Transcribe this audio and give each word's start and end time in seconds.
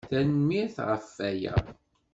Tanemmirt 0.09 0.77
ɣef 0.87 1.05
waya. 1.17 1.55